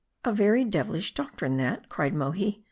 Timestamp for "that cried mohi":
1.57-2.59